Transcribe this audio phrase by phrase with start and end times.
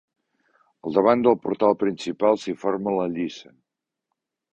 [0.87, 3.53] Al davant del portal principal s'hi forma la lliça.